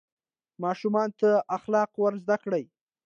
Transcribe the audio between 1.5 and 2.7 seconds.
اخلاق ور زده کړه.